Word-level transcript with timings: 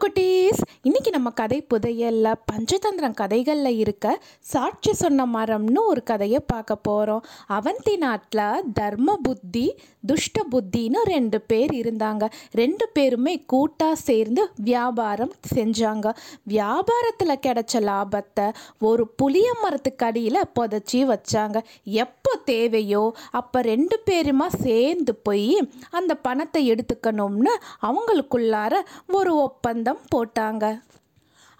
குட்டீஸ். 0.00 0.60
இன்னைக்கு 0.82 1.10
நம்ம 1.26 1.38
கதை 1.40 1.56
புதையல்ல 1.70 2.32
பஞ்சதந்திரம் 2.50 3.16
கதைகளில் 3.20 3.78
இருக்க 3.78 4.06
சாட்சி 4.50 4.92
சொன்ன 5.00 5.24
மரம்னு 5.26 5.80
ஒரு 5.92 6.02
கதையை 6.10 6.40
பார்க்க 6.52 6.74
போகிறோம் 6.88 7.24
அவந்தி 7.56 7.94
நாட்டில் 8.02 8.68
தர்ம 8.74 9.16
புத்தி 9.22 9.64
துஷ்ட 10.10 10.44
புத்தின்னு 10.52 11.00
ரெண்டு 11.12 11.38
பேர் 11.50 11.72
இருந்தாங்க. 11.80 12.24
ரெண்டு 12.60 12.86
பேருமே 12.92 13.34
கூட்டாக 13.52 14.00
சேர்ந்து 14.04 14.42
வியாபாரம் 14.68 15.34
செஞ்சாங்க. 15.54 16.06
வியாபாரத்தில் 16.54 17.42
கிடைச்ச 17.46 17.82
லாபத்தை 17.88 18.46
ஒரு 18.90 19.06
புளிய 19.22 19.48
மரத்துக்கு 19.62 20.06
அடியில் 20.06 20.50
புதைச்சி 20.58 21.00
வச்சாங்க. 21.12 21.58
எப்போ 22.04 22.34
தேவையோ 22.52 23.04
அப்போ 23.40 23.60
ரெண்டு 23.72 23.98
பேருமா 24.10 24.48
சேர்ந்து 24.66 25.14
போய் 25.28 25.54
அந்த 25.90 26.14
பணத்தை 26.28 26.62
எடுத்துக்கணும்னு 26.74 27.54
அவங்களுக்குள்ளார 27.88 28.74
ஒரு 29.18 29.34
ஒப்பந்தம் 29.48 30.02
போட்டாங்க. 30.14 30.64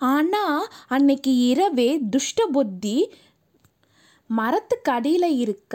ஆனால் 0.00 0.60
அன்னைக்கு 0.88 1.32
இரவே 1.46 1.88
துஷ்ட 2.10 2.40
புத்தி 2.52 2.96
மரத்துக்கு 4.30 4.90
அடியில் 4.92 5.28
இருக்க 5.38 5.74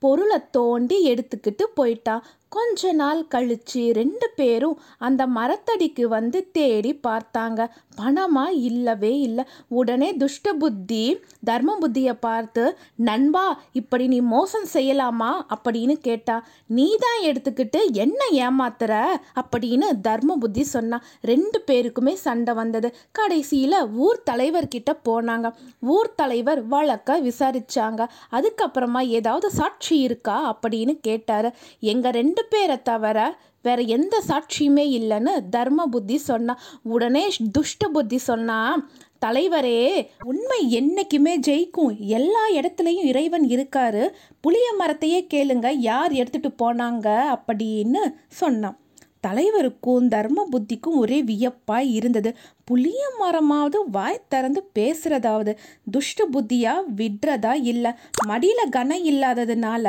பொருளை 0.00 0.38
தோண்டி 0.50 0.98
எடுத்துக்கிட்டு 1.12 1.64
போயிட்டான் 1.76 2.20
கொஞ்ச 2.48 2.92
நாள் 2.92 3.18
கழிச்சு 3.34 3.82
ரெண்டு 3.92 4.30
பேரும் 4.36 4.80
அந்த 4.98 5.26
மரத்தடிக்கு 5.26 6.04
வந்து 6.04 6.38
தேடி 6.52 7.00
பார்த்தாங்க. 7.06 7.66
பணமா 7.98 8.44
இல்லவே 8.48 9.18
இல்லை. 9.18 9.44
உடனே 9.68 10.08
துஷ்ட 10.16 10.52
புத்தி 10.52 11.02
தர்ம 11.44 11.76
புத்தியை 11.82 12.16
பார்த்து 12.20 12.64
நண்பா 13.08 13.44
இப்படி 13.72 14.06
நீ 14.06 14.20
மோசம் 14.20 14.66
செய்யலாமா? 14.72 15.30
அப்படின்னு 15.54 15.92
கேட்டா. 15.92 16.36
நீ 16.66 16.96
தான் 16.98 17.20
எடுத்துக்கிட்டு 17.30 17.80
என்ன 17.92 18.20
ஏமாத்துற? 18.32 19.06
அப்படின்னு 19.40 20.00
தர்ம 20.02 20.36
புத்தி 20.36 20.64
சொன்னா. 20.64 21.02
ரெண்டு 21.22 21.64
பேருக்குமே 21.66 22.12
சண்டை 22.12 22.54
வந்தது. 22.54 22.94
கடைசியில் 23.12 23.88
ஊர் 24.06 24.22
தலைவர்கிட்ட 24.30 24.90
போனாங்க. 25.04 25.52
ஊர் 25.80 26.14
தலைவர் 26.14 26.66
வழக்க 26.66 27.20
விசாரிச்சாங்க. 27.20 28.08
அதுக்கப்புறமா 28.32 29.06
ஏதாவது 29.18 29.50
சாட்சி 29.50 29.89
இருக்கா 29.98 30.58
அப்படின்னு 30.58 31.00
கேட்டாரு. 31.00 31.52
எங்கள் 31.80 32.12
ரெண்டு 32.12 32.44
பேரை 32.44 32.82
தவிர 32.82 33.38
வேற 33.62 33.82
எந்த 33.82 34.22
சாட்சியுமே 34.28 34.84
இல்லைன்னு 34.98 35.48
தர்ம 35.50 35.86
புத்தி 35.86 36.16
சொன்னா. 36.16 36.60
உடனே 36.82 37.28
துஷ்ட 37.52 37.88
புத்தி 37.88 38.18
சொன்னா 38.18 38.88
தலைவரே 39.26 40.06
உண்மை 40.24 40.78
என்னைக்குமே 40.80 41.38
ஜெயிக்கும். 41.46 41.98
எல்லா 41.98 42.48
இடத்துலையும் 42.48 43.04
இறைவன் 43.04 43.46
இருக்காரு. 43.46 44.08
புளிய 44.40 44.74
மரத்தையே 44.78 45.26
கேளுங்க. 45.34 45.70
யார் 45.78 46.12
எடுத்துட்டு 46.12 46.52
போனாங்க? 46.64 47.36
அப்படின்னு 47.36 47.98
சொன்னான். 48.28 48.78
தலைவருக்கும் 49.26 50.08
தர்ம 50.08 50.46
புத்திக்கும் 50.52 50.98
ஒரே 51.02 51.18
வியப்பாய் 51.22 51.90
இருந்தது. 51.90 52.30
புளிய 52.64 53.00
மரமாவது 53.20 53.78
வாய் 53.90 54.24
திறந்து 54.28 54.60
பேசுறதாவது 54.78 55.52
துஷ்ட 55.90 56.26
புத்தியா 56.32 56.74
விடுறதா 56.96 57.54
இல்லை. 57.62 57.92
மடியில 58.28 58.68
கனம் 58.70 59.06
இல்லாததுனால 59.06 59.86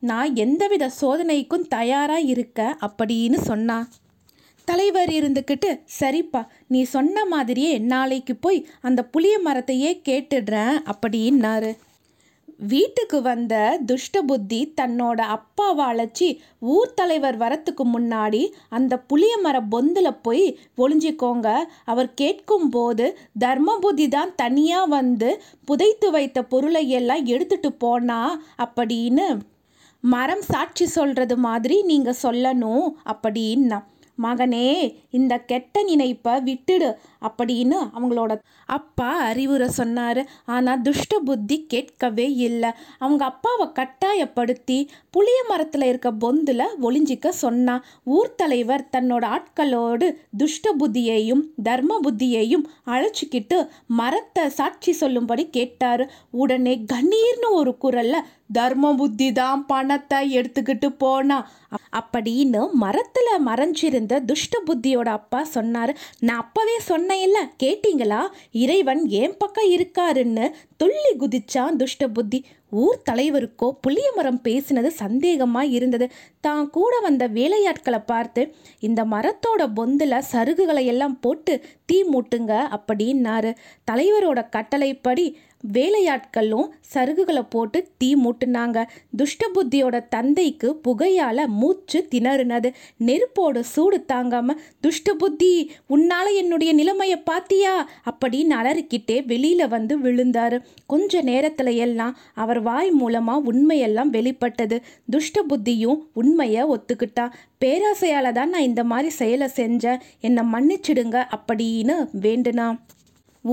நான் 0.00 0.36
எந்தவித 0.36 0.90
சோதனைக்கும் 1.00 1.68
தயாரா 1.68 2.18
இருக்க 2.32 2.76
அப்படின்னு 2.86 3.40
சொன்னான் 3.50 3.88
தலைவர் 4.68 5.10
இருந்துக்கிட்டு 5.10 5.70
சரிப்பா 6.00 6.40
நீ 6.68 6.82
சொன்ன 6.82 7.24
மாதிரியே 7.24 7.72
நாளைக்கு 7.78 8.36
போய் 8.36 8.60
அந்த 8.80 9.00
புளிய 9.04 9.34
மரத்தையே 9.44 9.90
கேட்டுடுறேன் 10.08 10.76
அப்படின்னாரு. 10.92 11.72
வீட்டுக்கு 12.58 13.22
வந்த 13.22 13.54
துஷ்ட 13.86 14.22
புத்தி 14.22 14.72
தன்னோட 14.80 15.20
அப்பாவை 15.36 15.84
அழைச்சி 15.84 16.38
ஊர் 16.58 16.94
தலைவர் 16.94 17.38
வரத்துக்கு 17.38 17.84
முன்னாடி 17.94 18.46
அந்த 18.68 18.98
புளிய 18.98 19.38
மர 19.38 19.60
பொந்தில் 19.60 20.20
போய் 20.22 20.58
ஒளிஞ்சிக்கோங்க. 20.78 21.48
அவர் 21.84 22.14
கேட்கும் 22.14 22.68
போது 22.68 23.18
தர்ம 23.38 23.78
புத்தி 23.78 24.08
தான் 24.08 24.34
தனியாக 24.34 24.86
வந்து 24.86 25.42
புதைத்து 25.64 26.10
வைத்த 26.10 26.42
பொருளை 26.42 26.90
எல்லாம் 26.90 27.26
எடுத்துட்டு 27.26 27.72
போனா 27.72 28.42
அப்படின்னு. 28.64 29.40
மரம் 30.00 30.42
சாட்சி 30.42 30.86
சொல்கிறது 30.86 31.36
மாதிரி 31.36 31.82
நீங்கள் 31.82 32.20
சொல்லணும் 32.22 32.88
அப்படின்னா 33.04 33.80
மகனே 34.18 34.66
இந்த 35.10 35.34
கெட்ட 35.50 35.82
நினைப்பை 35.82 36.34
விட்டுடு 36.48 36.90
அப்படின்னு 37.28 37.78
அவங்களோட 37.96 38.32
அப்பா 38.68 39.08
அறிவுரை 39.28 39.68
சொன்னார். 39.78 40.20
ஆனால் 40.44 40.82
துஷ்ட 40.82 41.18
புத்தி 41.18 41.56
கேட்கவே 41.72 42.26
இல்லை. 42.46 42.70
அவங்க 42.98 43.22
அப்பாவை 43.24 43.66
கட்டாயப்படுத்தி 43.78 44.78
புளிய 45.10 45.38
மரத்தில் 45.48 45.86
இருக்க 45.88 46.10
பொந்தில் 46.24 46.66
ஒளிஞ்சிக்க 46.86 47.28
சொன்னான் 47.42 47.84
ஊர் 48.16 48.34
தலைவர் 48.34 48.88
தன்னோட 48.96 49.24
ஆட்களோடு 49.36 50.06
துஷ்ட 50.36 50.74
புத்தியையும் 50.80 51.42
தர்ம 51.62 51.98
புத்தியையும் 52.06 52.64
அழைச்சிக்கிட்டு 52.94 53.58
மரத்தை 54.00 54.44
சாட்சி 54.48 54.92
சொல்லும்படி 54.92 55.44
கேட்டார். 55.50 56.04
உடனே 56.42 56.74
கண்ணீர்னு 56.92 57.50
ஒரு 57.60 57.74
குரலில் 57.78 58.26
தர்ம 58.52 58.94
புத்தி 58.94 59.28
தான் 59.32 59.60
பணத்தை 59.66 60.18
எடுத்துக்கிட்டு 60.38 60.88
போனா 61.02 61.38
அப்படின்னு 62.00 62.60
மரத்தில் 62.82 63.46
மறைஞ்சிருந்த 63.46 64.03
துஷ்ட 64.06 64.62
புத்தியோட 64.66 65.08
அப்பா 65.08 65.44
சொன்னார். 65.44 65.98
நான் 66.18 66.38
அப்பவே 66.38 66.78
சொன்னேன்ல 66.88 67.38
கேட்டீங்களா? 67.62 68.26
இறைவன் 68.52 69.08
என் 69.08 69.36
பக்கம் 69.36 69.70
இருக்காருன்னு? 69.70 70.50
துள்ளி 70.76 71.12
குதிச்சான் 71.18 71.76
துஷ்ட 71.76 72.08
புத்தி. 72.08 72.44
ஊர் 72.82 72.98
தலைவருக்கோ 73.10 73.68
புளிய 73.80 74.08
மரம் 74.16 74.40
பேசினது 74.44 74.90
சந்தேகமாக 75.02 75.72
இருந்தது. 75.78 76.08
தான் 76.40 76.66
கூட 76.70 76.92
வந்த 76.98 77.24
வேலையாட்களை 77.38 78.00
பார்த்து 78.06 78.42
இந்த 78.80 79.00
மரத்தோட 79.04 79.62
பொந்தில் 79.76 80.26
சருகுகளை 80.32 80.84
எல்லாம் 80.84 81.18
போட்டு 81.20 81.54
தீ 81.84 81.98
மூட்டுங்க 82.12 82.52
அப்படின்னாரு. 82.76 83.52
தலைவரோட 83.90 84.40
கட்டளைப்படி 84.50 85.26
வேலையாட்களும் 85.72 86.66
சருகுகளை 86.94 87.42
போட்டு 87.50 87.78
தீ 87.96 88.08
மூட்டுனாங்க. 88.14 88.78
துஷ்ட 89.16 89.44
புத்தியோட 89.54 89.96
தந்தைக்கு 90.08 90.68
புகையால் 90.76 91.42
மூச்சு 91.60 91.98
திணறுனது. 92.14 92.68
நெருப்போட 93.06 93.60
சூடு 93.72 93.98
தாங்காம 94.12 94.56
துஷ்ட 94.80 95.14
புத்தி 95.22 95.52
உன்னால் 95.86 96.30
என்னுடைய 96.34 96.72
நிலைமையை 96.72 97.18
பாத்தியா? 97.30 97.74
அப்படின்னு 98.10 98.54
அலறிக்கிட்டே 98.60 99.16
வெளியில் 99.26 99.72
வந்து 99.76 99.96
விழுந்தார். 99.98 100.56
கொஞ்ச 100.86 101.22
நேரத்தில் 101.22 101.72
எல்லாம் 101.86 102.14
அவர் 102.34 102.62
வாய் 102.66 102.90
மூலமா 103.00 103.34
உண்மையெல்லாம் 103.50 104.12
வெளிப்பட்டது. 104.16 104.76
துஷ்ட 105.10 105.44
புத்தியும் 105.48 106.00
உண்மையை 106.12 106.62
ஒத்துக்கிட்டான் 106.74 107.36
பேராசையால 107.60 108.32
தான் 108.32 108.52
நான் 108.54 108.68
இந்த 108.70 108.84
மாதிரி 108.90 109.10
செயலை 109.20 109.48
செஞ்சேன். 109.56 110.02
என்னை 110.20 110.42
மன்னிச்சிடுங்க 110.52 111.16
அப்படின்னு 111.36 111.96
வேண்டுனா. 112.24 112.68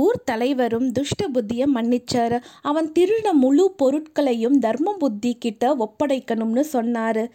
ஊர் 0.01 0.19
தலைவரும் 0.25 0.89
துஷ்ட 0.91 1.21
புத்தியை 1.33 1.67
மன்னிச்சாரு. 1.75 2.37
அவன் 2.61 2.87
திருடின 2.99 3.29
முழு 3.43 3.65
பொருட்களையும் 3.81 4.59
தர்ம 4.65 4.93
புத்தி 4.99 5.31
கிட்ட 5.39 5.73
ஒப்படைக்கணும்னு 5.85 6.63
சொன்னாரு. 6.75 7.25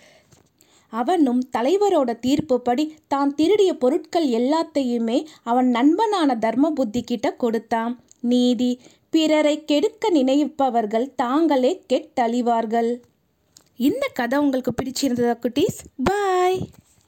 அவனும் 0.92 1.40
தலைவரோட 1.56 2.10
தீர்ப்புப்படி 2.26 2.84
தான் 3.12 3.30
திருடிய 3.34 3.70
பொருட்கள் 3.82 4.28
எல்லாத்தையுமே 4.38 5.18
அவன் 5.42 5.68
நண்பனான 5.70 6.36
தர்ம 6.38 6.70
புத்தி 6.70 7.02
கிட்ட 7.02 7.28
கொடுத்தான். 7.42 7.92
நீதி 8.32 8.70
பிறரை 9.10 9.64
கெடுக்க 9.64 10.10
நினைப்பவர்கள் 10.10 11.14
தாங்களே 11.14 11.82
கெட்டழிவார்கள். 11.92 12.90
இந்த 13.76 14.10
கதை 14.12 14.38
உங்களுக்கு 14.38 14.74
பிடிச்சிருந்ததா 14.82 15.34
குட்டீஸ்? 15.42 15.78
பாய் 16.04 16.68